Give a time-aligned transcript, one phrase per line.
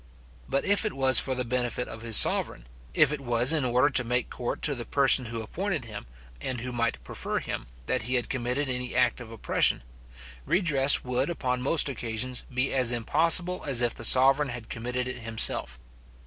[0.49, 2.65] But if it was for the benefit of his sovereign;
[2.95, 6.07] if it was in order to make court to the person who appointed him,
[6.41, 9.83] and who might prefer him, that he had committed any act of oppression;
[10.43, 15.19] redress would, upon most occasions, be as impossible as if the sovereign had committed it
[15.19, 15.77] himself.